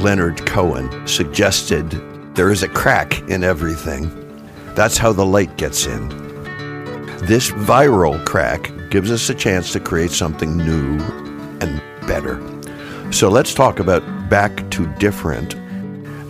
[0.00, 1.90] Leonard Cohen, suggested
[2.34, 4.10] there is a crack in everything.
[4.74, 6.08] That's how the light gets in.
[7.26, 10.98] This viral crack gives us a chance to create something new
[11.60, 12.40] and better.
[13.12, 15.54] So let's talk about back to different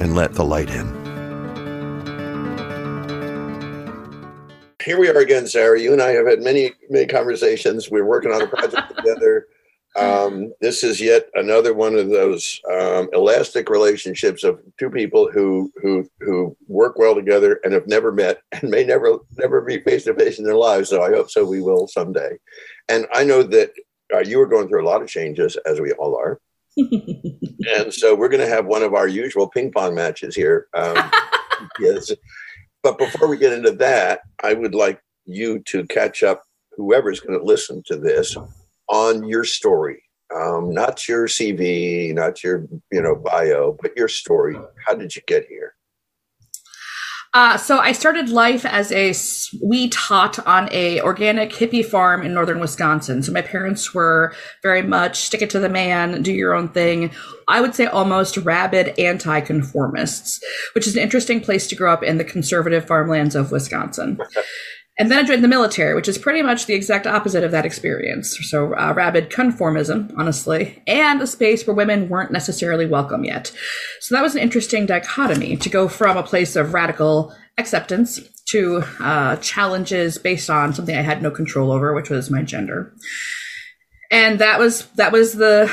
[0.02, 1.00] and let the light in.
[4.84, 5.80] Here we are again, Sarah.
[5.80, 7.89] You and I have had many, many conversations.
[7.89, 9.46] We're working on a project together.
[9.96, 15.72] Um, this is yet another one of those um, elastic relationships of two people who
[15.82, 20.04] who who work well together and have never met and may never never be face
[20.04, 20.90] to face in their lives.
[20.90, 21.44] So I hope so.
[21.44, 22.39] We will someday.
[22.89, 23.72] And I know that
[24.14, 26.41] uh, you are going through a lot of changes, as we all are.
[26.77, 30.68] and so we're going to have one of our usual ping pong matches here.
[30.75, 31.11] Um,
[31.80, 32.12] yes.
[32.83, 36.42] But before we get into that, I would like you to catch up
[36.77, 38.36] whoever's going to listen to this
[38.91, 40.02] on your story.
[40.34, 44.56] Um, not your CV, not your you know bio, but your story.
[44.86, 45.74] How did you get here?
[47.33, 49.14] Uh, so I started life as a
[49.62, 53.22] wee tot on a organic hippie farm in northern Wisconsin.
[53.22, 57.12] So my parents were very much stick it to the man, do your own thing.
[57.46, 60.41] I would say almost rabid anti-conformists,
[60.74, 64.18] which is an interesting place to grow up in the conservative farmlands of Wisconsin.
[64.98, 67.64] And then I joined the military, which is pretty much the exact opposite of that
[67.64, 68.36] experience.
[68.50, 73.50] So, uh, rabid conformism, honestly, and a space where women weren't necessarily welcome yet.
[74.00, 78.83] So, that was an interesting dichotomy to go from a place of radical acceptance to
[78.98, 82.94] uh, challenges based on something I had no control over, which was my gender.
[84.11, 85.70] And that was that was the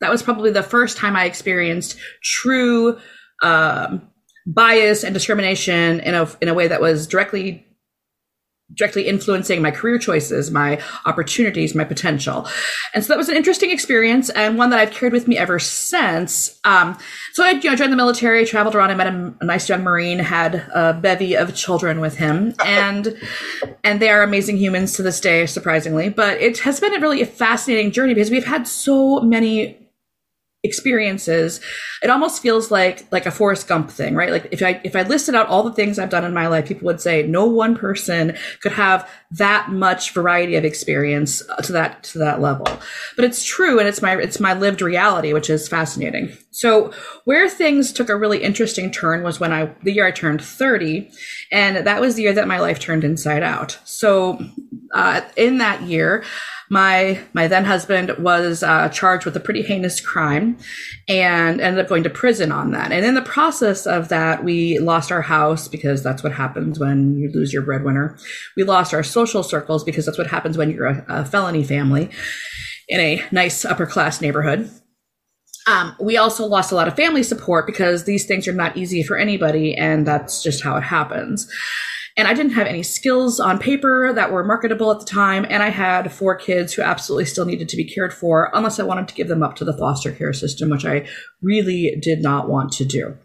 [0.00, 2.98] that was probably the first time I experienced true
[3.42, 4.08] um,
[4.46, 7.66] bias and discrimination in a in a way that was directly
[8.74, 12.48] directly influencing my career choices, my opportunities, my potential.
[12.94, 15.58] And so that was an interesting experience and one that I've carried with me ever
[15.58, 16.58] since.
[16.64, 16.96] Um,
[17.32, 19.82] so I you know, joined the military, traveled around, I met a, a, nice young
[19.82, 23.16] Marine, had a bevy of children with him, and
[23.84, 26.08] and they are amazing humans to this day, surprisingly.
[26.08, 29.81] But it has been a really fascinating journey because we've had so many
[30.64, 31.60] experiences
[32.02, 34.30] it almost feels like like a forrest gump thing right?
[34.30, 36.66] Like if i if i listed out all the things i've done in my life
[36.66, 42.02] people would say no one person could have that much variety of experience to that
[42.04, 42.66] to that level.
[43.16, 46.36] But it's true and it's my it's my lived reality which is fascinating.
[46.50, 46.92] So
[47.24, 51.10] where things took a really interesting turn was when i the year i turned 30
[51.50, 53.78] and that was the year that my life turned inside out.
[53.84, 54.38] So
[54.94, 56.22] uh, in that year
[56.70, 60.56] my my then husband was uh, charged with a pretty heinous crime
[61.08, 62.92] and ended up going to prison on that.
[62.92, 67.16] And in the process of that we lost our house because that's what happens when
[67.16, 68.16] you lose your breadwinner.
[68.56, 72.10] We lost our social circles because that's what happens when you're a, a felony family
[72.88, 74.70] in a nice upper class neighborhood.
[75.66, 79.02] Um, we also lost a lot of family support because these things are not easy
[79.04, 81.48] for anybody and that's just how it happens
[82.16, 85.46] and I didn't have any skills on paper that were marketable at the time.
[85.48, 88.84] And I had four kids who absolutely still needed to be cared for, unless I
[88.84, 91.08] wanted to give them up to the foster care system, which I
[91.40, 93.16] really did not want to do.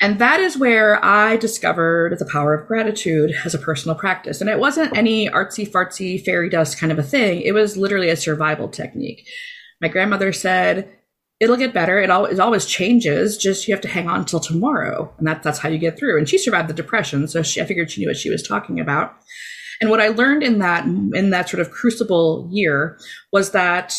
[0.00, 4.40] And that is where I discovered the power of gratitude as a personal practice.
[4.40, 7.40] And it wasn't any artsy fartsy fairy dust kind of a thing.
[7.40, 9.26] It was literally a survival technique.
[9.80, 10.88] My grandmother said,
[11.40, 12.00] it'll get better.
[12.00, 13.36] It always, it always changes.
[13.36, 16.18] Just you have to hang on until tomorrow, and that, that's how you get through.
[16.18, 18.80] And she survived the depression, so she, I figured she knew what she was talking
[18.80, 19.14] about.
[19.80, 22.98] And what I learned in that in that sort of crucible year
[23.32, 23.94] was that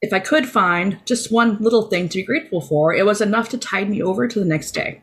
[0.00, 3.48] if I could find just one little thing to be grateful for, it was enough
[3.50, 5.02] to tide me over to the next day.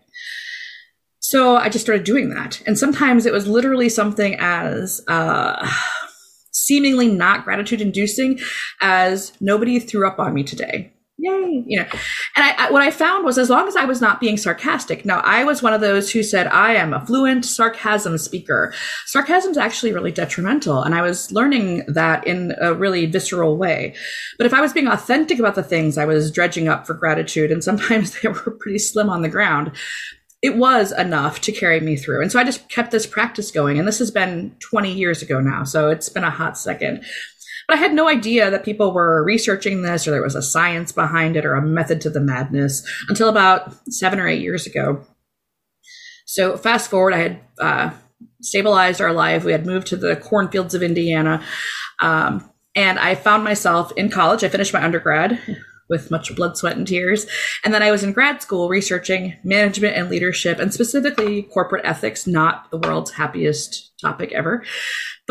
[1.20, 5.70] So I just started doing that, and sometimes it was literally something as uh,
[6.54, 8.40] seemingly not gratitude inducing
[8.80, 11.86] as nobody threw up on me today yay you know
[12.36, 15.06] and I, I, what i found was as long as i was not being sarcastic
[15.06, 18.74] now i was one of those who said i am a fluent sarcasm speaker
[19.06, 23.94] sarcasm is actually really detrimental and i was learning that in a really visceral way
[24.38, 27.52] but if i was being authentic about the things i was dredging up for gratitude
[27.52, 29.72] and sometimes they were pretty slim on the ground
[30.42, 32.22] it was enough to carry me through.
[32.22, 33.78] And so I just kept this practice going.
[33.78, 35.64] And this has been 20 years ago now.
[35.64, 37.04] So it's been a hot second.
[37.68, 40.92] But I had no idea that people were researching this or there was a science
[40.92, 45.06] behind it or a method to the madness until about seven or eight years ago.
[46.26, 47.92] So fast forward, I had uh,
[48.42, 49.44] stabilized our life.
[49.44, 51.44] We had moved to the cornfields of Indiana.
[52.00, 54.44] Um, and I found myself in college.
[54.44, 55.40] I finished my undergrad
[55.90, 57.28] with much blood, sweat, and tears.
[57.66, 62.26] And then I was in grad school researching management and leadership, and specifically corporate ethics,
[62.26, 64.64] not the world's happiest topic ever.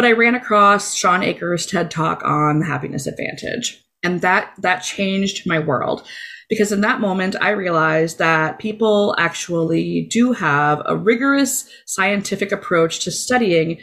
[0.00, 3.84] But I ran across Shawn Achor's TED Talk on the happiness advantage.
[4.02, 6.08] And that that changed my world
[6.48, 13.00] Because in that moment, I realized that people actually do have a rigorous scientific approach
[13.00, 13.78] to studying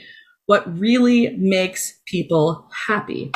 [0.47, 3.31] what really makes people happy.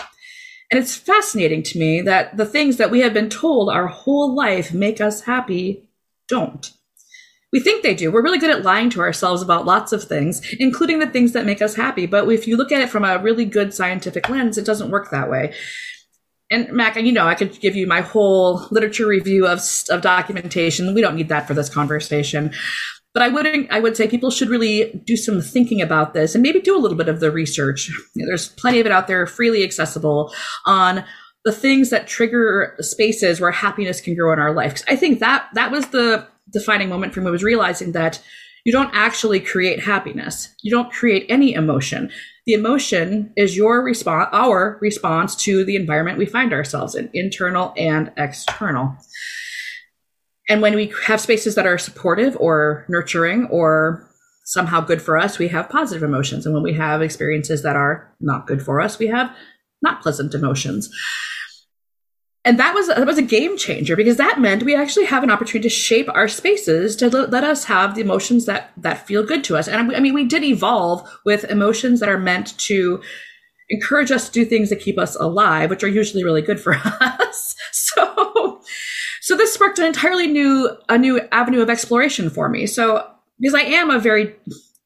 [0.72, 4.36] And it's fascinating to me that the things that we have been told our whole
[4.36, 5.88] life make us happy
[6.28, 6.72] don't.
[7.52, 8.12] We think they do.
[8.12, 11.46] We're really good at lying to ourselves about lots of things, including the things that
[11.46, 12.06] make us happy.
[12.06, 15.12] But if you look at it from a really good scientific lens, it doesn't work
[15.12, 15.54] that way.
[16.50, 20.94] And Mac, you know, I could give you my whole literature review of, of documentation.
[20.94, 22.54] We don't need that for this conversation.
[23.14, 26.42] But I would I would say people should really do some thinking about this and
[26.42, 27.90] maybe do a little bit of the research.
[27.90, 30.34] You know, there's plenty of it out there, freely accessible
[30.66, 31.04] on
[31.44, 34.82] the things that trigger spaces where happiness can grow in our life.
[34.88, 38.22] I think that that was the defining moment for me was realizing that
[38.66, 40.54] you don't actually create happiness.
[40.62, 42.12] You don't create any emotion.
[42.46, 47.74] The emotion is your response, our response to the environment we find ourselves in, internal
[47.78, 48.96] and external.
[50.50, 54.08] And when we have spaces that are supportive or nurturing or
[54.46, 56.46] somehow good for us, we have positive emotions.
[56.46, 59.34] And when we have experiences that are not good for us, we have
[59.82, 60.90] not pleasant emotions
[62.44, 65.30] and that was that was a game changer because that meant we actually have an
[65.30, 69.44] opportunity to shape our spaces to let us have the emotions that that feel good
[69.44, 69.68] to us.
[69.68, 73.02] And i mean we did evolve with emotions that are meant to
[73.70, 76.74] encourage us to do things that keep us alive which are usually really good for
[77.00, 77.56] us.
[77.72, 78.62] So
[79.22, 82.66] so this sparked an entirely new a new avenue of exploration for me.
[82.66, 83.08] So
[83.40, 84.36] because i am a very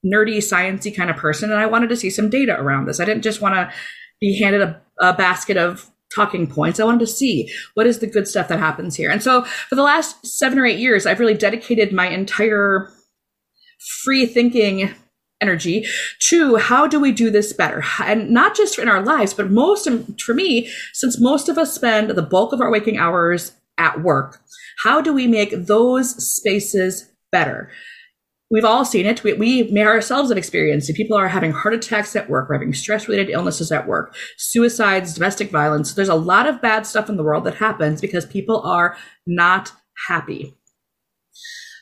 [0.05, 2.99] nerdy sciency kind of person and i wanted to see some data around this.
[2.99, 3.73] I didn't just want to
[4.19, 6.79] be handed a, a basket of talking points.
[6.79, 9.09] I wanted to see what is the good stuff that happens here.
[9.09, 12.91] And so for the last seven or eight years, I've really dedicated my entire
[14.03, 14.93] free thinking
[15.41, 15.85] energy
[16.19, 19.87] to how do we do this better and not just in our lives but most
[20.21, 24.39] for me since most of us spend the bulk of our waking hours at work
[24.85, 27.69] how do we make those spaces better
[28.51, 29.23] We've all seen it.
[29.23, 30.95] We, we may ourselves have experienced it.
[30.95, 32.47] People are having heart attacks at work.
[32.47, 35.93] We're having stress related illnesses at work, suicides, domestic violence.
[35.93, 38.95] There's a lot of bad stuff in the world that happens because people are
[39.25, 39.71] not
[40.07, 40.53] happy.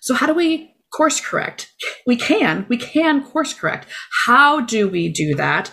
[0.01, 1.73] So, how do we course correct?
[2.07, 2.65] We can.
[2.69, 3.87] We can course correct.
[4.25, 5.69] How do we do that?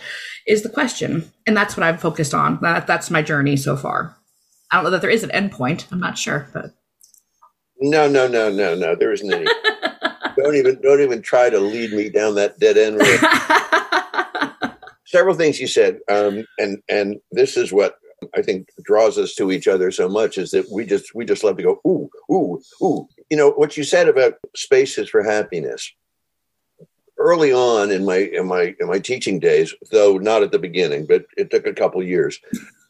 [0.46, 1.30] Is the question.
[1.46, 2.58] And that's what I've focused on.
[2.62, 4.16] That, that's my journey so far.
[4.72, 5.86] I don't know that there is an endpoint.
[5.92, 6.74] I'm not sure, but.
[7.80, 8.96] No, no, no, no, no.
[8.96, 9.46] There isn't any.
[10.42, 14.72] don't even don't even try to lead me down that dead end road.
[15.06, 17.96] Several things you said, um, and and this is what
[18.36, 21.42] I think draws us to each other so much is that we just we just
[21.42, 23.08] love to go ooh ooh ooh.
[23.28, 25.92] You know what you said about spaces for happiness.
[27.18, 31.06] Early on in my in my in my teaching days, though not at the beginning,
[31.06, 32.38] but it took a couple years,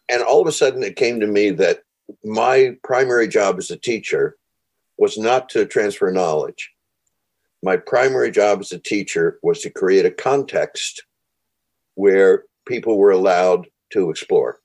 [0.08, 1.80] and all of a sudden it came to me that
[2.24, 4.36] my primary job as a teacher
[4.98, 6.70] was not to transfer knowledge
[7.62, 11.04] my primary job as a teacher was to create a context
[11.94, 14.60] where people were allowed to explore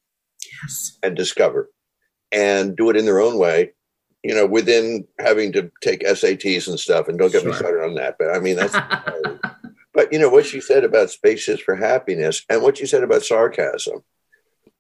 [0.64, 0.98] yes.
[1.04, 1.70] and discover
[2.32, 3.72] and do it in their own way
[4.24, 7.52] you know within having to take sats and stuff and don't get sure.
[7.52, 8.76] me started on that but i mean that's
[9.94, 13.24] but you know what she said about spaces for happiness and what you said about
[13.24, 14.04] sarcasm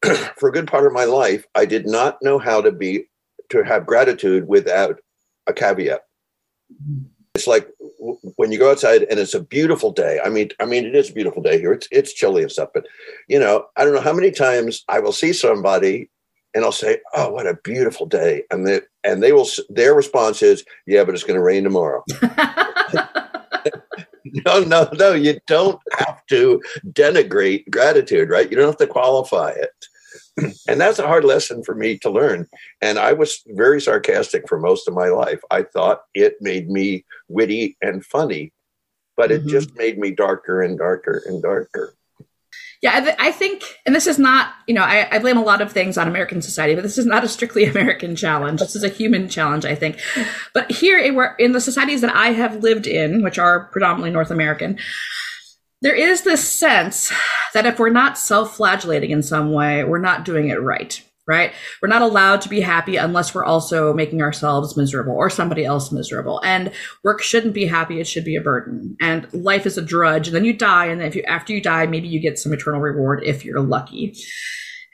[0.37, 3.05] for a good part of my life i did not know how to be
[3.49, 4.99] to have gratitude without
[5.47, 6.01] a caveat
[6.73, 7.03] mm-hmm.
[7.35, 7.69] It's like
[8.37, 10.19] when you go outside and it's a beautiful day.
[10.23, 11.73] I mean, I mean, it is a beautiful day here.
[11.73, 12.85] It's it's chilly and stuff, but
[13.27, 16.09] you know, I don't know how many times I will see somebody
[16.53, 19.47] and I'll say, "Oh, what a beautiful day," and they and they will.
[19.69, 22.03] Their response is, "Yeah, but it's going to rain tomorrow."
[24.45, 25.13] no, no, no.
[25.13, 28.49] You don't have to denigrate gratitude, right?
[28.49, 29.87] You don't have to qualify it.
[30.67, 32.47] and that's a hard lesson for me to learn.
[32.81, 35.41] And I was very sarcastic for most of my life.
[35.51, 38.53] I thought it made me witty and funny,
[39.15, 39.49] but it mm-hmm.
[39.49, 41.93] just made me darker and darker and darker.
[42.81, 45.71] Yeah, I think, and this is not, you know, I, I, blame a lot of
[45.71, 48.59] things on American society, but this is not a strictly American challenge.
[48.59, 49.99] This is a human challenge, I think.
[50.53, 50.99] But here,
[51.39, 54.77] in the societies that I have lived in, which are predominantly North American,
[55.85, 57.13] there is this sense
[57.53, 61.53] that if we're not self flagellating in some way, we're not doing it right, right?
[61.79, 65.91] We're not allowed to be happy unless we're also making ourselves miserable or somebody else
[65.91, 66.41] miserable.
[66.43, 66.71] And
[67.03, 68.97] work shouldn't be happy, it should be a burden.
[68.99, 70.27] And life is a drudge.
[70.27, 70.87] And then you die.
[70.87, 73.61] And then if you, after you die, maybe you get some eternal reward if you're
[73.61, 74.15] lucky.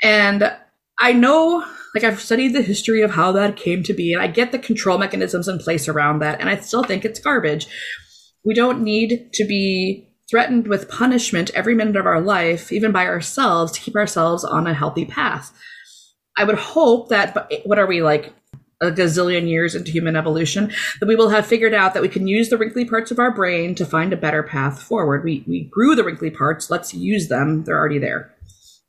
[0.04, 0.54] And
[1.00, 4.28] I know, like, I've studied the history of how that came to be, and I
[4.28, 6.42] get the control mechanisms in place around that.
[6.42, 7.68] And I still think it's garbage.
[8.44, 13.06] We don't need to be threatened with punishment every minute of our life, even by
[13.06, 15.54] ourselves, to keep ourselves on a healthy path.
[16.38, 18.34] I would hope that, eh, what are we like,
[18.82, 22.28] a gazillion years into human evolution, that we will have figured out that we can
[22.28, 25.24] use the wrinkly parts of our brain to find a better path forward.
[25.24, 26.72] We we grew the wrinkly parts.
[26.72, 27.64] Let's use them.
[27.64, 28.34] They're already there.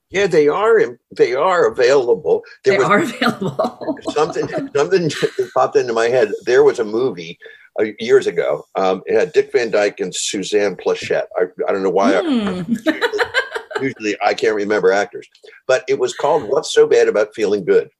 [0.08, 0.98] Yeah, they are.
[1.14, 2.42] They are available.
[2.64, 3.98] There they are available.
[4.12, 5.10] something something
[5.52, 6.32] popped into my head.
[6.46, 7.38] There was a movie
[7.80, 8.64] uh, years ago.
[8.74, 11.26] Um, it had Dick Van Dyke and Suzanne Pleshette.
[11.36, 12.12] I, I don't know why.
[12.12, 12.86] Mm.
[12.86, 13.84] I, hmm.
[13.84, 15.26] usually, I can't remember actors,
[15.66, 17.90] but it was called "What's So Bad About Feeling Good."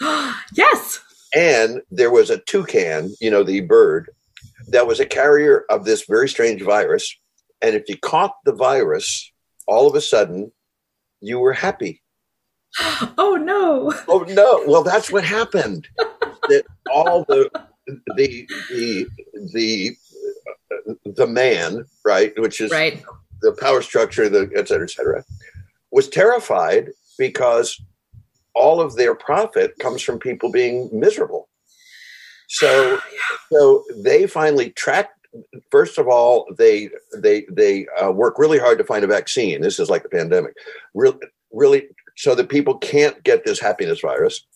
[0.54, 1.00] yes.
[1.34, 4.10] And there was a toucan, you know, the bird,
[4.68, 7.14] that was a carrier of this very strange virus.
[7.60, 9.30] And if you caught the virus,
[9.66, 10.52] all of a sudden,
[11.20, 12.02] you were happy.
[13.20, 13.92] Oh no!
[14.08, 14.62] Oh no!
[14.66, 15.86] Well, that's what happened.
[15.98, 17.50] that all the
[18.16, 19.06] the the
[19.52, 19.96] the
[21.04, 23.02] the man, right, which is right.
[23.42, 25.24] the power structure, the et cetera, et cetera,
[25.90, 27.80] was terrified because
[28.54, 31.48] all of their profit comes from people being miserable.
[32.48, 32.98] So,
[33.52, 35.14] so they finally tracked.
[35.70, 39.60] First of all, they they they uh, work really hard to find a vaccine.
[39.60, 40.54] This is like the pandemic,
[40.94, 41.18] really,
[41.52, 44.46] really, so that people can't get this happiness virus.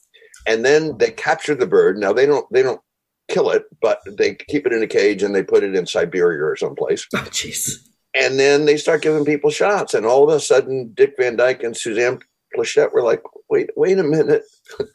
[0.47, 1.99] And then they capture the bird.
[1.99, 2.81] Now they don't they don't
[3.29, 6.45] kill it, but they keep it in a cage and they put it in Siberia
[6.45, 7.07] or someplace.
[7.15, 7.71] Oh, jeez.
[8.15, 11.63] And then they start giving people shots, and all of a sudden, Dick Van Dyke
[11.63, 12.19] and Suzanne
[12.55, 14.43] Pleshette were like, "Wait, wait a minute."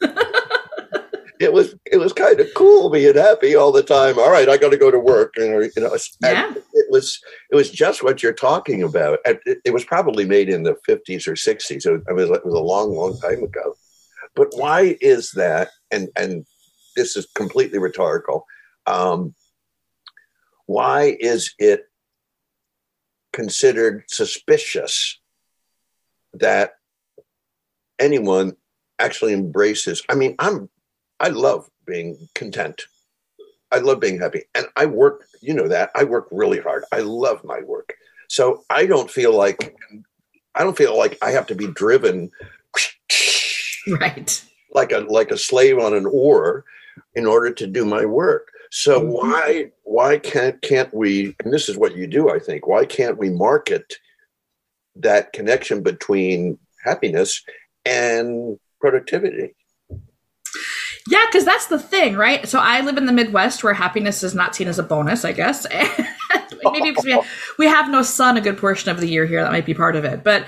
[1.40, 4.18] it was it was kind of cool being happy all the time.
[4.18, 6.52] All right, I got to go to work, and you know, yeah.
[6.74, 7.20] it was
[7.50, 9.18] it was just what you're talking about.
[9.24, 11.86] It, it was probably made in the 50s or 60s.
[11.86, 13.74] It was, it was a long, long time ago.
[14.34, 15.70] But why is that?
[15.90, 16.46] And and
[16.98, 18.44] this is completely rhetorical.
[18.86, 19.34] Um,
[20.66, 21.84] why is it
[23.32, 25.20] considered suspicious
[26.34, 26.72] that
[27.98, 28.56] anyone
[28.98, 30.02] actually embraces?
[30.08, 30.68] I mean, I'm
[31.20, 32.82] I love being content.
[33.70, 35.26] I love being happy, and I work.
[35.40, 36.84] You know that I work really hard.
[36.92, 37.94] I love my work,
[38.28, 39.76] so I don't feel like
[40.54, 42.30] I don't feel like I have to be driven
[44.00, 46.64] right like a like a slave on an oar
[47.14, 48.48] in order to do my work.
[48.70, 49.10] So mm-hmm.
[49.10, 51.34] why why can't can't we?
[51.42, 52.66] And this is what you do, I think.
[52.66, 53.94] Why can't we market
[54.96, 57.42] that connection between happiness
[57.84, 59.54] and productivity?
[61.08, 62.46] Yeah, because that's the thing, right?
[62.46, 65.32] So I live in the Midwest where happiness is not seen as a bonus, I
[65.32, 65.66] guess.
[66.64, 67.26] Maybe because we have,
[67.58, 69.42] we have no sun a good portion of the year here.
[69.42, 70.24] That might be part of it.
[70.24, 70.46] But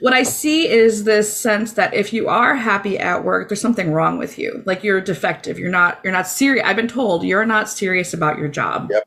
[0.00, 3.92] what I see is this sense that if you are happy at work, there's something
[3.92, 4.62] wrong with you.
[4.66, 5.58] Like you're defective.
[5.58, 6.00] You're not.
[6.04, 6.64] You're not serious.
[6.66, 8.88] I've been told you're not serious about your job.
[8.90, 9.04] Yep.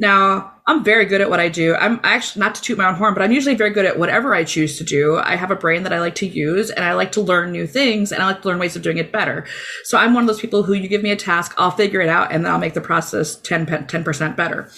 [0.00, 1.74] Now, I'm very good at what I do.
[1.74, 4.32] I'm actually not to toot my own horn, but I'm usually very good at whatever
[4.32, 5.16] I choose to do.
[5.16, 7.66] I have a brain that I like to use and I like to learn new
[7.66, 9.44] things and I like to learn ways of doing it better.
[9.84, 12.08] So I'm one of those people who you give me a task, I'll figure it
[12.08, 14.70] out and then I'll make the process 10, 10% better.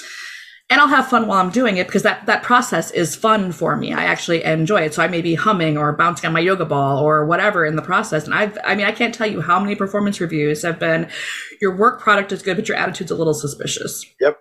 [0.70, 3.76] And I'll have fun while I'm doing it because that, that process is fun for
[3.76, 3.92] me.
[3.92, 4.94] I actually enjoy it.
[4.94, 7.82] So I may be humming or bouncing on my yoga ball or whatever in the
[7.82, 8.24] process.
[8.24, 11.08] And I've, I mean, I can't tell you how many performance reviews have been
[11.60, 14.06] your work product is good, but your attitude's a little suspicious.
[14.20, 14.38] Yep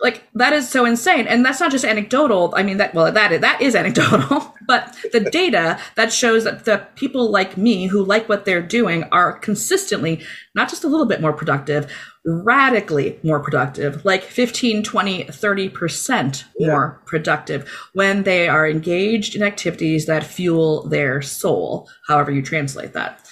[0.00, 1.26] like that is so insane.
[1.26, 2.52] And that's not just anecdotal.
[2.56, 4.54] I mean that well that that is anecdotal.
[4.68, 9.04] But the data that shows that the people like me who like what they're doing
[9.04, 10.20] are consistently
[10.54, 11.90] not just a little bit more productive
[12.26, 14.04] radically more productive.
[14.04, 21.22] Like 15 20 30% more productive when they are engaged in activities that fuel their
[21.22, 23.26] soul however you translate that.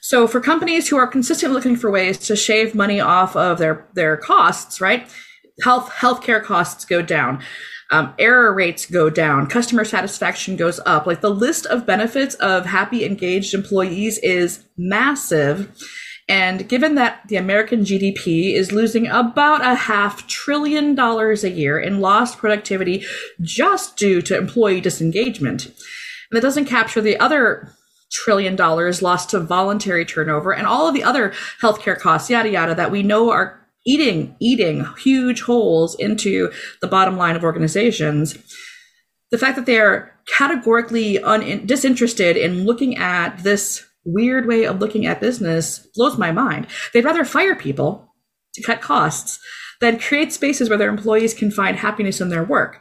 [0.00, 3.88] So for companies who are consistently looking for ways to shave money off of their
[3.94, 5.08] their costs right
[5.62, 7.42] health healthcare costs go down
[7.92, 11.06] um, error rates go down customer satisfaction goes up.
[11.06, 15.70] Like the list of benefits of happy engaged employees is massive.
[16.28, 21.78] And given that the american gdp is losing about a half trillion dollars a year
[21.78, 23.04] in lost productivity
[23.40, 25.74] just due to employee disengagement and
[26.30, 27.74] that doesn't capture the other
[28.12, 32.74] trillion dollars lost to voluntary turnover and all of the other healthcare costs yada yada
[32.74, 38.38] that we know are eating eating huge holes into the bottom line of organizations.
[39.30, 45.06] The fact that they're categorically un- disinterested in looking at this weird way of looking
[45.06, 46.66] at business blows my mind.
[46.92, 48.12] They'd rather fire people
[48.54, 49.38] to cut costs
[49.80, 52.80] than create spaces where their employees can find happiness in their work.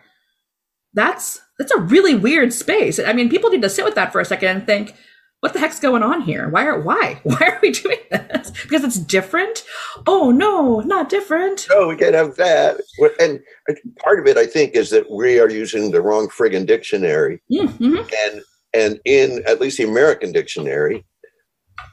[0.93, 2.99] That's that's a really weird space.
[2.99, 4.95] I mean people need to sit with that for a second and think
[5.41, 6.47] what the heck's going on here?
[6.49, 8.51] Why are why why are we doing this?
[8.63, 9.63] Because it's different.
[10.07, 11.67] Oh no, not different.
[11.69, 12.79] No, we can't have that.
[13.19, 13.41] And
[13.99, 17.41] part of it, I think, is that we are using the wrong friggin' dictionary.
[17.51, 17.97] Mm-hmm.
[17.97, 18.43] And
[18.73, 21.05] and in at least the American dictionary,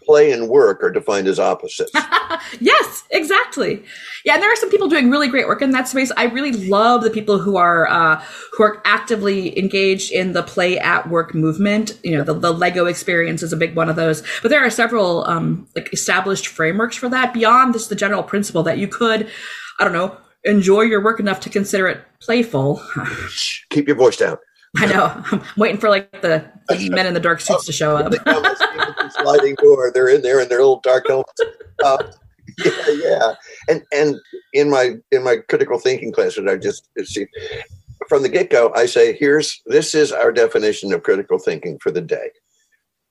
[0.05, 1.93] play and work are defined as opposites.
[2.61, 3.83] yes, exactly.
[4.25, 6.11] Yeah, and there are some people doing really great work in that space.
[6.17, 10.79] I really love the people who are uh, who are actively engaged in the play
[10.79, 11.99] at work movement.
[12.03, 14.23] You know, the, the Lego experience is a big one of those.
[14.43, 18.63] But there are several um, like established frameworks for that beyond just the general principle
[18.63, 19.29] that you could,
[19.79, 22.83] I don't know, enjoy your work enough to consider it playful.
[23.71, 24.39] Keep your voice down.
[24.77, 25.23] I know.
[25.33, 28.13] I'm waiting for like the, the men in the dark suits to show up.
[29.11, 29.91] sliding door.
[29.93, 31.41] They're in there in their little dark helmets.
[31.83, 32.03] Uh,
[32.65, 33.35] yeah, yeah.
[33.69, 34.17] And and
[34.53, 37.27] in my in my critical thinking class that I just see
[38.09, 41.91] from the get go, I say, here's this is our definition of critical thinking for
[41.91, 42.31] the day.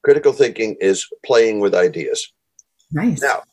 [0.04, 2.32] Critical thinking is playing with ideas.
[2.92, 3.22] Nice.
[3.22, 3.44] Now,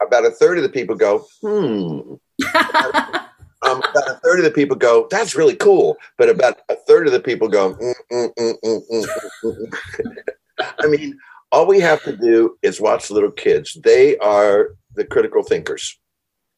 [0.00, 2.14] about a third of the people go, hmm.
[3.62, 7.06] um, about a third of the people go, "That's really cool," but about a third
[7.06, 9.06] of the people go, mm, mm, mm, mm, mm,
[9.44, 10.24] mm.
[10.78, 11.18] "I mean,
[11.50, 13.76] all we have to do is watch little kids.
[13.82, 15.98] They are the critical thinkers.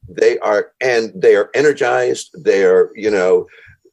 [0.09, 2.31] They are, and they are energized.
[2.45, 3.47] They are, you know,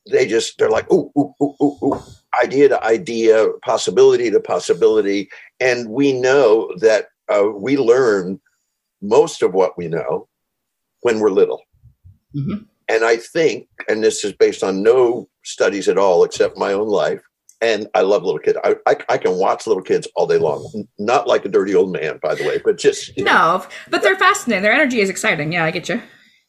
[0.09, 2.01] they just they're like, ooh, ooh, ooh, ooh, ooh,
[2.41, 8.39] idea to idea, possibility to possibility, and we know that uh, we learn
[9.01, 10.27] most of what we know
[11.01, 11.61] when we're little."
[12.35, 12.63] Mm-hmm.
[12.89, 16.87] And I think, and this is based on no studies at all except my own
[16.87, 17.21] life,
[17.61, 18.57] and I love little kids.
[18.63, 20.85] I, I, I, can watch little kids all day long.
[20.99, 23.23] Not like a dirty old man, by the way, but just no.
[23.23, 23.65] Know.
[23.89, 24.63] But they're fascinating.
[24.63, 25.51] Their energy is exciting.
[25.51, 26.01] Yeah, I get you.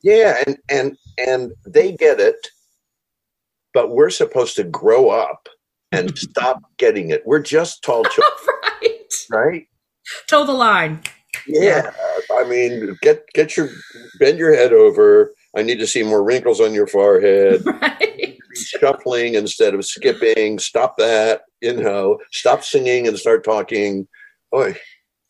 [0.02, 2.36] Yeah, and and and they get it,
[3.72, 5.48] but we're supposed to grow up
[5.92, 7.22] and stop getting it.
[7.26, 9.14] We're just tall children, right?
[9.30, 9.66] Right.
[10.28, 11.02] Toe the line.
[11.46, 11.82] Yeah.
[11.84, 11.90] yeah,
[12.36, 13.70] I mean, get get your
[14.18, 17.62] bend your head over I need to see more wrinkles on your forehead.
[17.80, 18.38] Right.
[18.54, 20.58] Shuffling instead of skipping.
[20.58, 21.42] Stop that.
[21.60, 24.08] You know, stop singing and start talking.
[24.50, 24.76] Boy.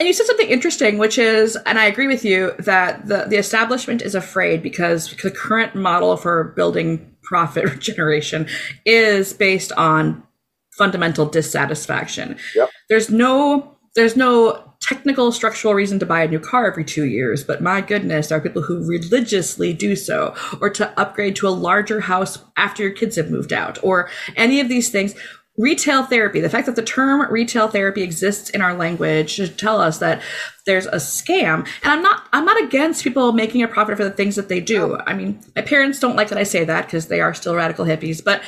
[0.01, 3.37] And you said something interesting, which is, and I agree with you, that the, the
[3.37, 8.47] establishment is afraid because the current model for building profit generation
[8.87, 10.23] is based on
[10.71, 12.39] fundamental dissatisfaction.
[12.55, 12.71] Yep.
[12.89, 17.45] There's no there's no technical structural reason to buy a new car every two years,
[17.45, 21.51] but my goodness, there are people who religiously do so, or to upgrade to a
[21.51, 25.15] larger house after your kids have moved out, or any of these things.
[25.59, 29.81] Retail therapy, the fact that the term retail therapy exists in our language should tell
[29.81, 30.23] us that
[30.67, 31.67] there's a scam.
[31.83, 34.61] And I'm not I'm not against people making a profit for the things that they
[34.61, 34.97] do.
[35.05, 37.85] I mean, my parents don't like that I say that because they are still radical
[37.85, 38.41] hippies, but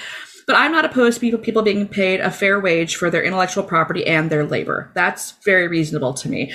[0.50, 3.62] but I'm not opposed to people, people being paid a fair wage for their intellectual
[3.62, 4.90] property and their labor.
[4.96, 6.52] That's very reasonable to me.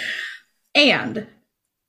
[0.75, 1.27] And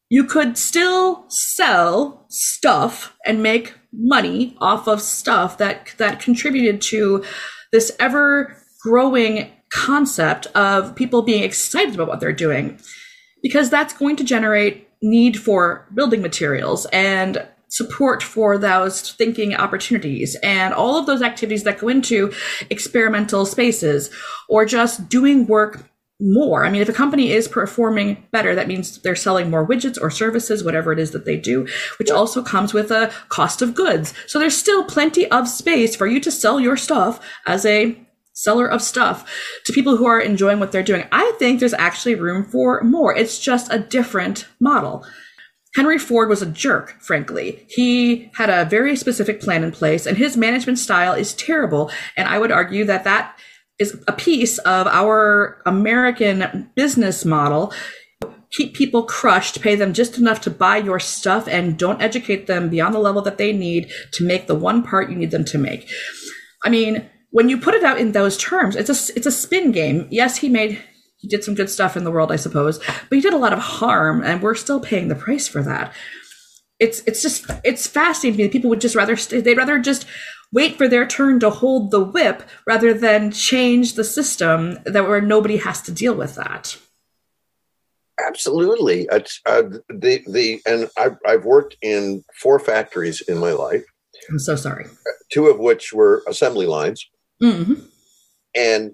[0.08, 7.24] you could still sell stuff and make money off of stuff that that contributed to
[7.72, 12.78] this ever growing concept of people being excited about what they're doing
[13.42, 20.36] because that's going to generate need for building materials and support for those thinking opportunities
[20.42, 22.32] and all of those activities that go into
[22.70, 24.10] experimental spaces
[24.48, 26.64] or just doing work more.
[26.64, 30.10] I mean, if a company is performing better, that means they're selling more widgets or
[30.10, 31.66] services, whatever it is that they do,
[31.98, 34.14] which also comes with a cost of goods.
[34.26, 37.98] So there's still plenty of space for you to sell your stuff as a
[38.32, 39.30] seller of stuff
[39.64, 41.04] to people who are enjoying what they're doing.
[41.12, 43.14] I think there's actually room for more.
[43.14, 45.04] It's just a different model.
[45.76, 47.66] Henry Ford was a jerk, frankly.
[47.68, 51.90] He had a very specific plan in place, and his management style is terrible.
[52.16, 53.38] And I would argue that that
[53.78, 57.74] is a piece of our American business model.
[58.52, 62.70] Keep people crushed, pay them just enough to buy your stuff, and don't educate them
[62.70, 65.58] beyond the level that they need to make the one part you need them to
[65.58, 65.86] make.
[66.64, 69.72] I mean, when you put it out in those terms, it's a it's a spin
[69.72, 70.08] game.
[70.10, 70.82] Yes, he made
[71.18, 73.52] he did some good stuff in the world, I suppose, but he did a lot
[73.52, 75.92] of harm, and we're still paying the price for that.
[76.78, 78.50] It's it's just it's fascinating to me.
[78.50, 80.06] People would just rather they they'd rather just
[80.52, 85.20] wait for their turn to hold the whip rather than change the system that where
[85.20, 86.78] nobody has to deal with that.
[88.26, 89.20] Absolutely, uh,
[89.88, 93.84] the the and I've I've worked in four factories in my life.
[94.30, 94.86] I'm so sorry.
[95.30, 97.06] Two of which were assembly lines,
[97.42, 97.74] mm-hmm.
[98.54, 98.92] and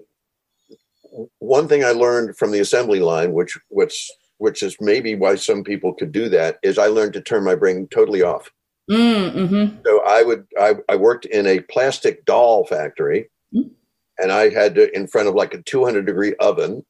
[1.39, 5.63] one thing I learned from the assembly line, which which which is maybe why some
[5.63, 8.51] people could do that, is I learned to turn my brain totally off.
[8.89, 9.77] Mm-hmm.
[9.85, 13.69] So I would I, I worked in a plastic doll factory, mm-hmm.
[14.17, 16.85] and I had to in front of like a 200 degree oven,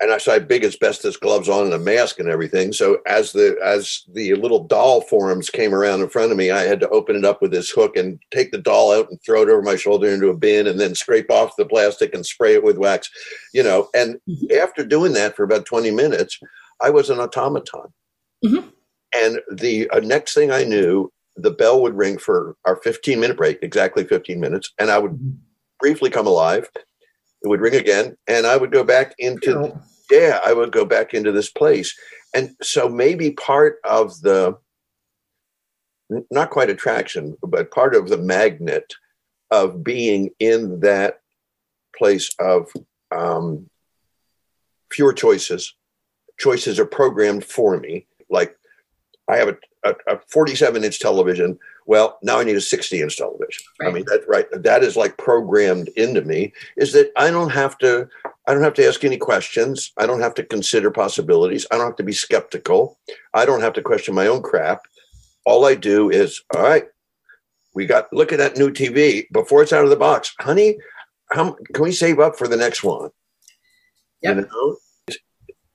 [0.00, 2.72] and I saw big asbestos gloves on and a mask and everything.
[2.72, 6.62] So as the as the little doll forms came around in front of me, I
[6.62, 9.42] had to open it up with this hook and take the doll out and throw
[9.42, 12.54] it over my shoulder into a bin and then scrape off the plastic and spray
[12.54, 13.10] it with wax,
[13.54, 13.88] you know.
[13.94, 14.58] And mm-hmm.
[14.60, 16.38] after doing that for about 20 minutes,
[16.82, 17.92] I was an automaton.
[18.44, 18.70] Mhm.
[19.14, 23.36] And the uh, next thing I knew, the bell would ring for our 15 minute
[23.36, 25.38] break, exactly 15 minutes, and I would
[25.80, 26.68] briefly come alive.
[27.42, 29.78] It would ring again, and I would go back into
[30.10, 31.96] yeah, I would go back into this place.
[32.34, 34.58] And so maybe part of the,
[36.30, 38.94] not quite attraction, but part of the magnet
[39.50, 41.20] of being in that
[41.96, 42.68] place of
[43.10, 43.68] um,
[44.92, 45.74] fewer choices.
[46.38, 48.06] Choices are programmed for me.
[48.28, 48.56] Like
[49.28, 51.58] I have a, a, a 47 inch television.
[51.86, 53.64] Well, now I need a 60 inch television.
[53.80, 54.46] I mean, that's right.
[54.52, 58.08] That is like programmed into me is that I don't have to
[58.46, 59.92] I don't have to ask any questions.
[59.96, 61.66] I don't have to consider possibilities.
[61.70, 62.98] I don't have to be skeptical.
[63.34, 64.82] I don't have to question my own crap.
[65.44, 66.86] All I do is, all right,
[67.74, 70.78] we got look at that new TV before it's out of the box, honey.
[71.30, 73.10] How can we save up for the next one?
[74.22, 74.36] Yep.
[74.36, 74.76] You know,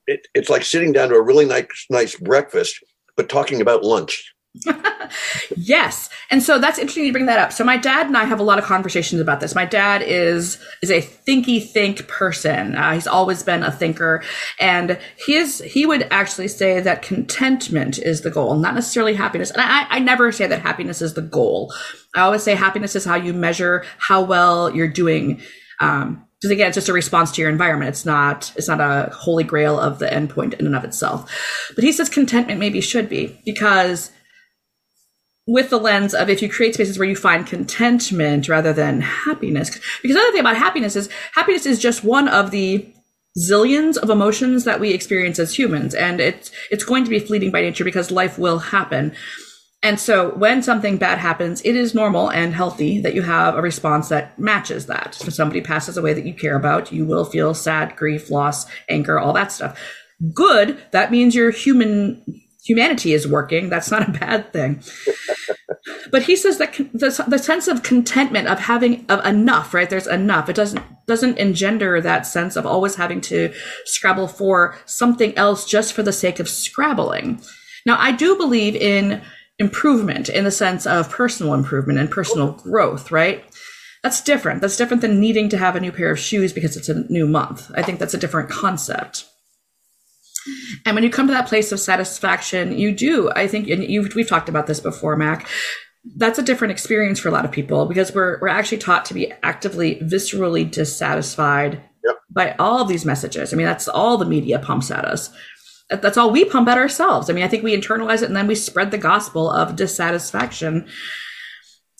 [0.06, 2.78] it, it's like sitting down to a really nice nice breakfast,
[3.16, 4.34] but talking about lunch.
[5.56, 6.08] Yes.
[6.30, 7.52] And so that's interesting you bring that up.
[7.52, 9.54] So my dad and I have a lot of conversations about this.
[9.54, 12.74] My dad is is a thinky think person.
[12.74, 14.22] Uh, he's always been a thinker
[14.58, 19.50] and he is he would actually say that contentment is the goal, not necessarily happiness.
[19.50, 21.72] And I, I never say that happiness is the goal.
[22.14, 25.40] I always say happiness is how you measure how well you're doing.
[25.80, 27.90] Um, because again, it's just a response to your environment.
[27.90, 31.30] It's not it's not a holy grail of the endpoint in and of itself.
[31.76, 34.10] But he says contentment maybe should be because
[35.52, 39.68] with the lens of if you create spaces where you find contentment rather than happiness.
[40.00, 42.90] Because the other thing about happiness is happiness is just one of the
[43.38, 45.94] zillions of emotions that we experience as humans.
[45.94, 49.14] And it's it's going to be fleeting by nature because life will happen.
[49.82, 53.60] And so when something bad happens, it is normal and healthy that you have a
[53.62, 55.20] response that matches that.
[55.20, 59.18] If somebody passes away that you care about, you will feel sad, grief, loss, anger,
[59.18, 59.78] all that stuff.
[60.32, 62.22] Good, that means your human
[62.64, 63.68] humanity is working.
[63.68, 64.82] That's not a bad thing.
[66.10, 69.88] but he says that the, the sense of contentment of having of enough, right?
[69.88, 70.48] There's enough.
[70.48, 73.52] It doesn't doesn't engender that sense of always having to
[73.84, 77.40] scrabble for something else just for the sake of scrabbling.
[77.84, 79.22] Now, I do believe in
[79.58, 83.44] improvement in the sense of personal improvement and personal growth, right?
[84.02, 84.60] That's different.
[84.60, 87.26] That's different than needing to have a new pair of shoes because it's a new
[87.26, 87.70] month.
[87.74, 89.26] I think that's a different concept.
[90.84, 94.14] And when you come to that place of satisfaction, you do, I think, and you've,
[94.14, 95.48] we've talked about this before, Mac.
[96.16, 99.14] That's a different experience for a lot of people because we're, we're actually taught to
[99.14, 102.16] be actively, viscerally dissatisfied Yep.
[102.30, 103.52] by all of these messages.
[103.52, 105.30] I mean, that's all the media pumps at us.
[105.90, 107.28] That's all we pump at ourselves.
[107.28, 110.86] I mean, I think we internalize it and then we spread the gospel of dissatisfaction.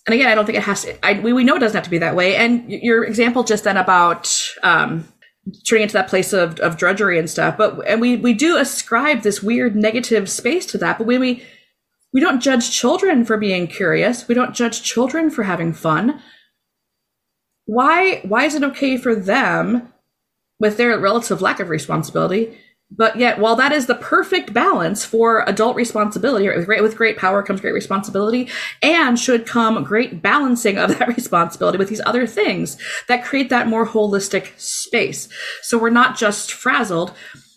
[0.06, 1.84] And again, I don't think it has to, I, we, we know it doesn't have
[1.84, 2.34] to be that way.
[2.34, 5.06] And your example just then about, um,
[5.64, 7.56] turning into that place of, of drudgery and stuff.
[7.56, 10.98] But and we we do ascribe this weird negative space to that.
[10.98, 11.42] But when we
[12.12, 16.20] we don't judge children for being curious, we don't judge children for having fun.
[17.64, 19.92] Why why is it okay for them
[20.58, 22.58] with their relative lack of responsibility?
[22.96, 26.96] But yet, while that is the perfect balance for adult responsibility, right, with great with
[26.96, 28.50] great power comes great responsibility,
[28.82, 32.76] and should come great balancing of that responsibility with these other things
[33.08, 35.28] that create that more holistic space.
[35.62, 37.12] So we're not just frazzled.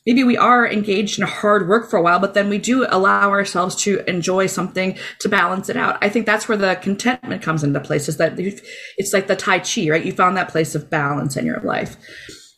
[0.05, 3.31] Maybe we are engaged in hard work for a while, but then we do allow
[3.31, 5.97] ourselves to enjoy something to balance it out.
[5.99, 8.07] I think that's where the contentment comes into place.
[8.07, 10.05] Is that it's like the Tai Chi, right?
[10.05, 11.97] You found that place of balance in your life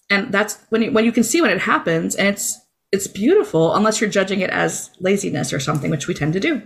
[0.10, 2.60] and that's when when you can see when it happens and it's
[2.92, 6.62] it's beautiful unless you're judging it as laziness or something which we tend to do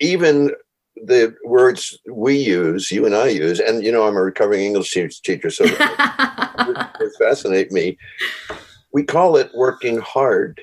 [0.00, 0.50] even
[1.06, 4.90] the words we use, you and I use, and you know, I'm a recovering English
[5.22, 7.96] teacher, so it fascinate me.
[8.92, 10.60] We call it working hard.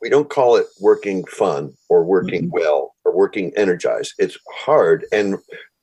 [0.00, 2.52] We don't call it working fun or working Mhm.
[2.52, 4.12] well or working energized.
[4.18, 5.36] It's hard, and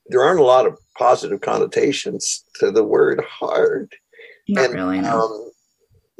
[0.06, 3.92] there aren't a lot of positive connotations to the word hard.
[4.48, 5.50] not And, really no Um,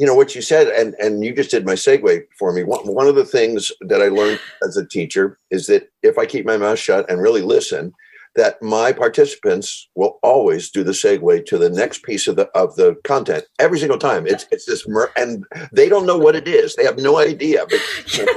[0.01, 2.65] you know what you said, and and you just did my segue for me.
[2.65, 6.25] One, one of the things that I learned as a teacher is that if I
[6.25, 7.93] keep my mouth shut and really listen,
[8.35, 12.77] that my participants will always do the segue to the next piece of the of
[12.77, 14.27] the content every single time.
[14.27, 16.77] It's it's this mer- and they don't know what it is.
[16.77, 17.67] They have no idea.
[17.69, 18.29] But,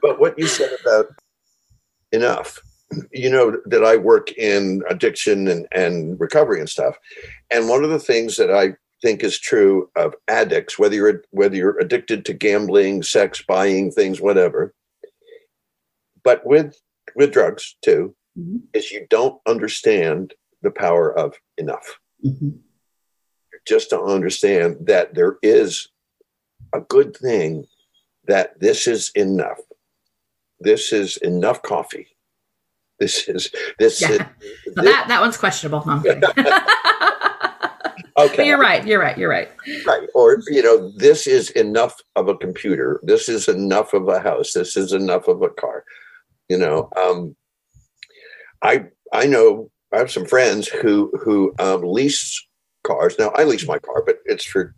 [0.00, 1.06] but what you said about
[2.12, 2.60] enough
[3.12, 6.96] you know that I work in addiction and, and recovery and stuff.
[7.50, 11.56] And one of the things that I think is true of addicts, whether you're whether
[11.56, 14.74] you're addicted to gambling, sex, buying things, whatever,
[16.22, 16.80] but with
[17.16, 18.62] with drugs too, Mhm.
[18.74, 21.98] is you don't understand the power of enough.
[22.24, 22.60] Mhm.
[23.66, 25.88] Just to understand that there is
[26.72, 27.66] a good thing
[28.24, 29.58] that this is enough.
[30.60, 32.08] This is enough coffee.
[32.98, 34.00] This is this.
[34.02, 34.10] Yeah.
[34.66, 35.80] Is, Now that that one's questionable.
[36.02, 36.22] Kidding.
[38.26, 38.36] okay.
[38.36, 38.86] but you're right.
[38.86, 39.16] You're right.
[39.16, 39.48] You're right.
[39.86, 40.08] Right.
[40.14, 43.00] Or, you know, this is enough of a computer.
[43.02, 44.52] This is enough of a house.
[44.52, 45.84] This is enough of a car.
[46.48, 47.36] You know, um,
[48.62, 52.46] I I know I have some friends who who um, lease
[52.84, 53.16] cars.
[53.18, 54.74] Now I lease my car, but it's for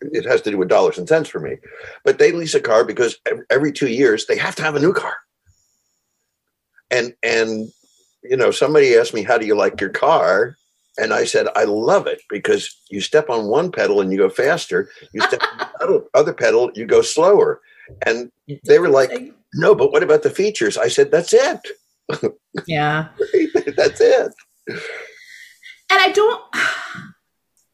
[0.00, 1.56] it has to do with dollars and cents for me.
[2.04, 3.18] But they lease a car because
[3.50, 5.16] every two years they have to have a new car.
[6.90, 7.68] And and
[8.22, 10.56] you know, somebody asked me, "How do you like your car?"
[10.98, 14.28] And I said, I love it because you step on one pedal and you go
[14.28, 14.88] faster.
[15.12, 17.60] You step on the other- other pedal, you go slower.
[18.04, 18.32] And
[18.64, 19.10] they were like,
[19.54, 20.76] no, but what about the features?
[20.78, 21.60] I said, that's it.
[22.66, 23.08] yeah.
[23.76, 24.32] that's it.
[24.68, 26.42] And I don't.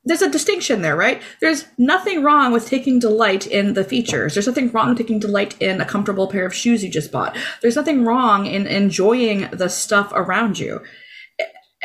[0.05, 1.23] There's a distinction there, right?
[1.41, 4.35] There's nothing wrong with taking delight in the features.
[4.35, 7.37] There's nothing wrong with taking delight in a comfortable pair of shoes you just bought.
[7.61, 10.81] There's nothing wrong in enjoying the stuff around you.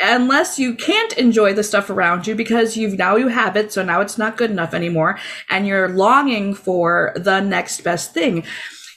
[0.00, 3.82] Unless you can't enjoy the stuff around you because you've now you have it, so
[3.82, 5.18] now it's not good enough anymore,
[5.50, 8.44] and you're longing for the next best thing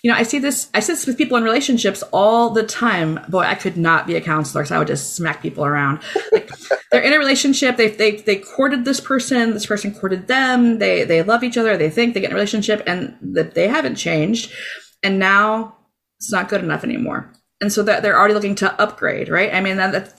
[0.03, 3.19] you know, I see this, I see this with people in relationships all the time.
[3.29, 5.99] Boy, I could not be a counselor because I would just smack people around.
[6.31, 6.49] Like
[6.91, 11.03] they're in a relationship, they, they, they courted this person, this person courted them, they,
[11.03, 13.95] they love each other, they think they get in a relationship and that they haven't
[13.95, 14.51] changed.
[15.03, 15.75] And now
[16.17, 17.31] it's not good enough anymore.
[17.61, 19.53] And so that they're already looking to upgrade, right?
[19.53, 20.13] I mean, that, that's,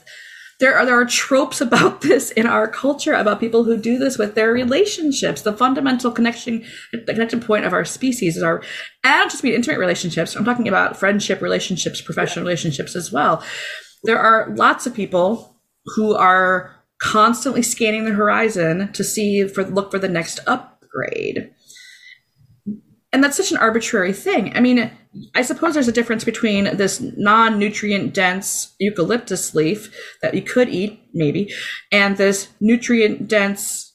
[0.63, 4.17] there are there are tropes about this in our culture about people who do this
[4.17, 5.41] with their relationships.
[5.41, 8.59] The fundamental connection, the connection point of our species is our,
[9.03, 10.37] and I don't just mean intimate relationships.
[10.37, 13.43] I'm talking about friendship relationships, professional relationships as well.
[14.03, 15.59] There are lots of people
[15.97, 21.51] who are constantly scanning the horizon to see for look for the next upgrade.
[23.11, 24.55] And that's such an arbitrary thing.
[24.55, 24.89] I mean,
[25.35, 30.69] I suppose there's a difference between this non nutrient dense eucalyptus leaf that you could
[30.69, 31.53] eat, maybe,
[31.91, 33.93] and this nutrient dense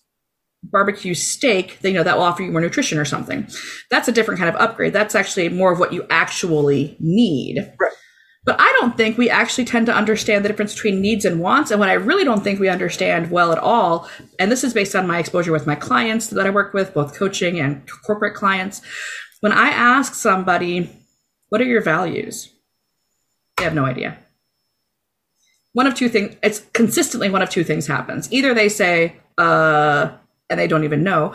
[0.63, 3.47] barbecue steak that, you know, that will offer you more nutrition or something.
[3.91, 4.93] That's a different kind of upgrade.
[4.93, 7.73] That's actually more of what you actually need.
[7.81, 7.93] Right.
[8.45, 11.71] But I don't think we actually tend to understand the difference between needs and wants.
[11.71, 14.97] And what I really don't think we understand well at all, and this is based
[14.97, 18.81] on my exposure with my clients that I work with, both coaching and corporate clients.
[19.41, 20.91] When I ask somebody,
[21.49, 22.51] what are your values?
[23.57, 24.19] They have no idea.
[25.73, 28.33] One of two things, it's consistently one of two things happens.
[28.33, 30.11] Either they say, uh,
[30.51, 31.35] and they don't even know,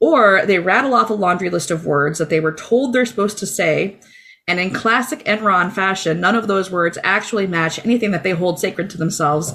[0.00, 3.38] or they rattle off a laundry list of words that they were told they're supposed
[3.38, 3.98] to say.
[4.48, 8.58] And in classic Enron fashion, none of those words actually match anything that they hold
[8.58, 9.54] sacred to themselves.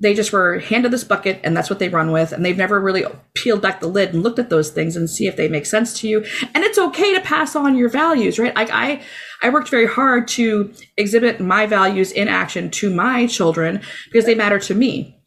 [0.00, 2.32] They just were handed this bucket and that's what they run with.
[2.32, 5.26] And they've never really peeled back the lid and looked at those things and see
[5.26, 6.24] if they make sense to you.
[6.54, 8.54] And it's okay to pass on your values, right?
[8.54, 9.02] Like I,
[9.42, 14.34] I worked very hard to exhibit my values in action to my children because they
[14.34, 15.17] matter to me.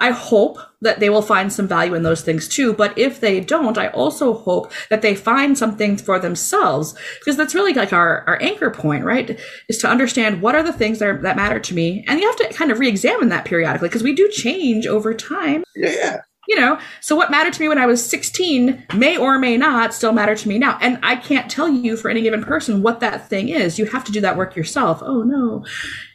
[0.00, 2.72] I hope that they will find some value in those things too.
[2.72, 7.54] But if they don't, I also hope that they find something for themselves because that's
[7.54, 9.38] really like our, our anchor point, right?
[9.68, 12.04] Is to understand what are the things that, are, that matter to me.
[12.06, 15.64] And you have to kind of re-examine that periodically because we do change over time.
[15.74, 16.20] Yeah.
[16.46, 19.94] You know, so what mattered to me when I was 16 may or may not
[19.94, 20.78] still matter to me now.
[20.80, 23.78] And I can't tell you for any given person what that thing is.
[23.78, 25.00] You have to do that work yourself.
[25.02, 25.64] Oh no.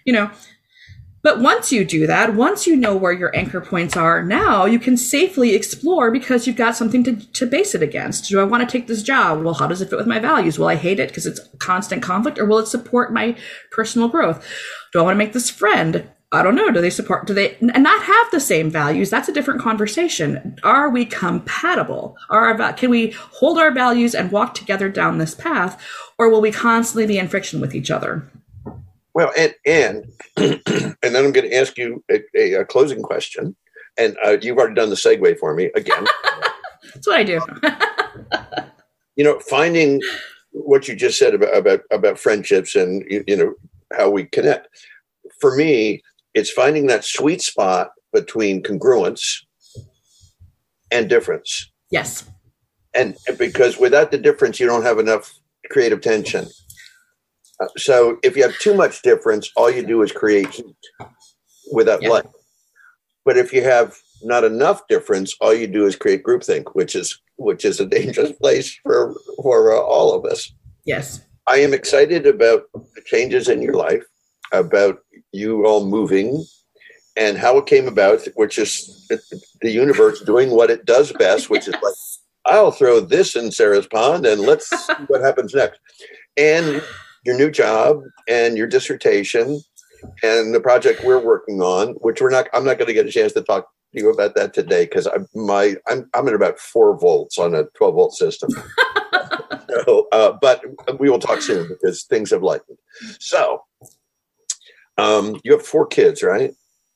[0.05, 0.31] You know,
[1.21, 4.79] but once you do that, once you know where your anchor points are, now you
[4.79, 8.29] can safely explore because you've got something to, to base it against.
[8.29, 9.43] Do I want to take this job?
[9.43, 10.57] Well, how does it fit with my values?
[10.57, 13.35] Will I hate it because it's constant conflict or will it support my
[13.71, 14.45] personal growth?
[14.93, 16.09] Do I want to make this friend?
[16.31, 16.71] I don't know.
[16.71, 19.09] Do they support, do they n- not have the same values?
[19.09, 20.57] That's a different conversation.
[20.63, 22.15] Are we compatible?
[22.29, 25.83] Are our, can we hold our values and walk together down this path?
[26.19, 28.29] Or will we constantly be in friction with each other?
[29.19, 33.53] Well, and and and then I'm going to ask you a, a, a closing question,
[33.97, 36.05] and uh, you've already done the segue for me again.
[36.93, 37.41] That's what I do.
[39.17, 40.01] you know, finding
[40.51, 43.53] what you just said about about about friendships and you, you know
[43.91, 44.69] how we connect.
[45.41, 46.01] For me,
[46.33, 49.43] it's finding that sweet spot between congruence
[50.91, 52.23] and difference, yes.
[52.93, 55.37] and because without the difference, you don't have enough
[55.69, 56.47] creative tension.
[57.77, 60.75] So if you have too much difference, all you do is create heat
[61.71, 62.09] without Yeah.
[62.09, 62.25] light.
[63.25, 67.19] But if you have not enough difference, all you do is create groupthink, which is
[67.37, 70.51] which is a dangerous place for for uh, all of us.
[70.85, 71.21] Yes.
[71.47, 74.03] I am excited about the changes in your life,
[74.51, 74.99] about
[75.31, 76.45] you all moving,
[77.17, 79.07] and how it came about, which is
[79.61, 81.93] the universe doing what it does best, which is like
[82.45, 85.79] I'll throw this in Sarah's pond and let's see what happens next.
[86.37, 86.81] And
[87.25, 89.61] your new job and your dissertation
[90.23, 93.11] and the project we're working on, which we're not, I'm not going to get a
[93.11, 96.59] chance to talk to you about that today because I'm my I'm I'm at about
[96.59, 98.49] four volts on a 12 volt system.
[99.85, 100.63] so, uh, but
[100.99, 102.77] we will talk soon because things have lightened.
[103.19, 103.63] So,
[104.97, 106.53] um, you have four kids, right?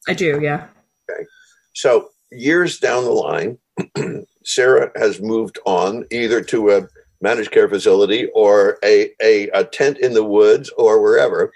[0.07, 0.67] I do, yeah.
[1.09, 1.25] Okay.
[1.73, 3.57] So years down the line,
[4.45, 6.87] Sarah has moved on either to a
[7.23, 11.51] managed care facility or a, a, a tent in the woods or wherever.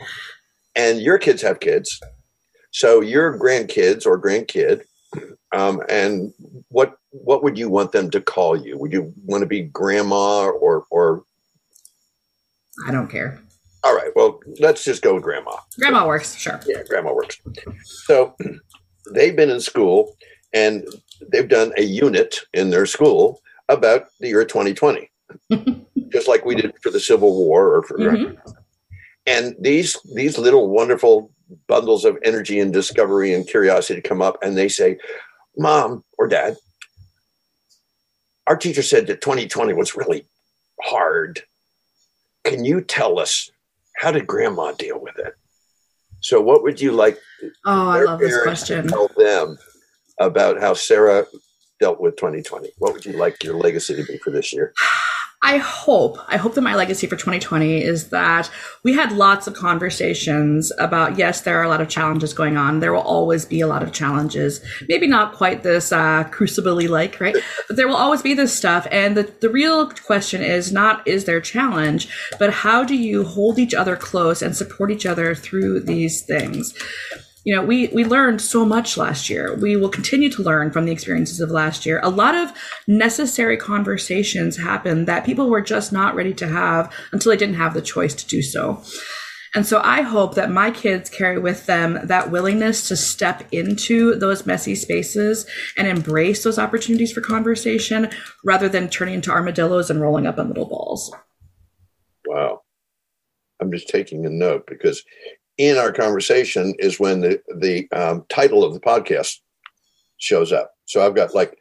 [0.75, 1.99] And your kids have kids.
[2.71, 4.83] So your grandkids or grandkid,
[5.53, 6.33] um, and
[6.69, 8.77] what what would you want them to call you?
[8.77, 11.23] Would you want to be grandma or or
[12.87, 13.41] I don't care.
[13.83, 15.55] all right, well, let's just go with grandma.
[15.79, 16.59] Grandma works, sure.
[16.67, 17.39] Yeah, grandma works.
[18.05, 18.35] So
[19.13, 20.15] they've been in school
[20.53, 20.85] and
[21.31, 25.09] they've done a unit in their school about the year 2020,
[26.09, 27.97] just like we did for the Civil War or for.
[27.97, 28.37] Mhm.
[29.25, 31.33] And these these little wonderful
[31.67, 34.97] bundles of energy and discovery and curiosity come up, and they say,
[35.57, 36.55] "Mom or Dad,
[38.47, 40.27] our teacher said that 2020 was really
[40.81, 41.43] hard.
[42.45, 43.49] Can you tell us
[43.97, 45.33] how did Grandma deal with it?"
[46.21, 47.19] So, what would you like
[47.65, 48.87] Oh, I love this question.
[48.87, 49.57] Tell them
[50.19, 51.27] about how Sarah
[51.79, 52.71] dealt with 2020.
[52.79, 54.73] What would you like your legacy to be for this year?
[55.43, 58.49] I hope, I hope that my legacy for 2020 is that
[58.83, 62.79] we had lots of conversations about, yes, there are a lot of challenges going on.
[62.79, 64.61] There will always be a lot of challenges.
[64.89, 67.35] Maybe not quite this uh, crucible like, right?
[67.67, 68.87] But there will always be this stuff.
[68.91, 73.59] And the, the real question is not, is there challenge, but how do you hold
[73.59, 76.73] each other close and support each other through these things?
[77.47, 79.55] You know we we learned so much last year.
[79.55, 82.01] We will continue to learn from the experiences of last year.
[82.03, 82.51] A lot of
[82.87, 87.73] necessary conversations happened that people were just not ready to have until they didn't have
[87.73, 88.83] the choice to do so.
[89.55, 94.13] And so i hope that my kids carry with them that willingness to step into
[94.15, 98.09] those messy spaces and embrace those opportunities for conversation
[98.43, 101.15] rather than turning into armadillos and rolling up in little balls.
[102.27, 102.63] Wow.
[103.61, 105.01] I'm just taking a note because
[105.57, 109.39] in our conversation is when the, the um, title of the podcast
[110.17, 110.71] shows up.
[110.85, 111.57] So I've got like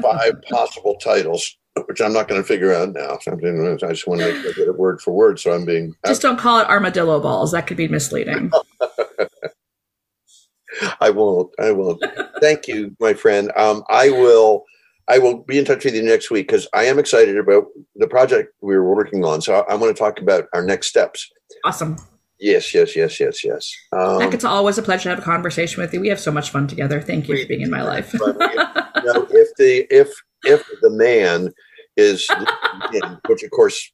[0.00, 3.18] five possible titles, which I'm not going to figure out now.
[3.20, 5.40] So I'm doing, I just want to make sure I get it word for word.
[5.40, 8.50] So I'm being, just don't call it armadillo balls that could be misleading
[11.00, 11.50] I won't.
[11.58, 12.02] I won't.
[12.40, 13.50] Thank you, my friend.
[13.56, 14.64] Um, I will.
[15.10, 17.64] I will be in touch with you next week because I am excited about
[17.96, 19.40] the project we were working on.
[19.40, 21.28] So I, I want to talk about our next steps.
[21.64, 21.96] awesome
[22.40, 23.72] Yes, yes, yes, yes, yes.
[23.92, 26.00] Um, Heck, it's always a pleasure to have a conversation with you.
[26.00, 27.00] We have so much fun together.
[27.00, 28.14] Thank you We- for being in my life.
[28.14, 28.26] if, you
[29.12, 30.08] know, if the if
[30.44, 31.52] if the man
[31.96, 32.28] is,
[32.94, 33.90] in, which of course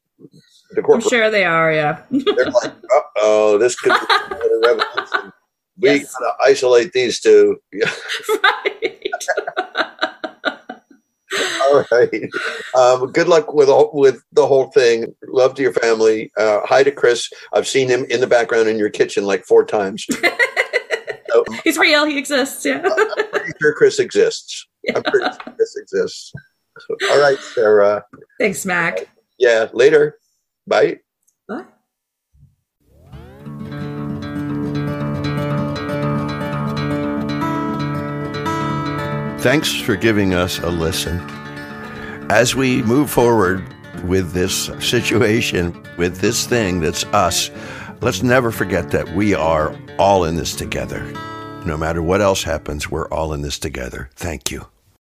[0.73, 2.03] the I'm sure they are, yeah.
[2.11, 5.33] they're like, uh oh, this could be another revolution.
[5.81, 6.15] We Yes.
[6.15, 7.57] gotta isolate these two.
[8.45, 9.03] right.
[11.63, 12.31] All right.
[12.75, 15.15] Um, good luck with all, with the whole thing.
[15.29, 16.31] Love to your family.
[16.37, 17.31] Uh, hi to Chris.
[17.53, 20.07] I've seen him in the background in your kitchen like four times.
[21.31, 22.05] So, He's real.
[22.05, 22.65] He exists.
[22.65, 22.83] Yeah.
[22.85, 24.67] I'm pretty sure Chris exists.
[24.95, 26.33] I'm pretty sure Chris exists.
[27.11, 28.05] All right, Sarah.
[28.39, 29.09] Thanks, Mac.
[29.39, 29.69] Yeah.
[29.73, 30.19] Later.
[30.67, 30.99] Bye.
[39.45, 41.19] Thanks for giving us a listen.
[42.31, 43.63] As we move forward
[44.03, 47.51] with this situation, with this thing that's us,
[48.01, 51.05] let's never forget that we are all in this together.
[51.67, 54.09] No matter what else happens, we're all in this together.
[54.15, 54.67] Thank you.